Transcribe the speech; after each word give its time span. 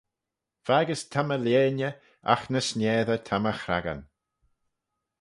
Faggys 0.65 1.01
ta 1.11 1.21
my 1.23 1.37
lheiney, 1.45 1.95
agh 2.33 2.45
ny 2.51 2.61
sniessey 2.67 3.21
ta 3.27 3.35
my 3.43 3.53
chrackan 3.63 4.01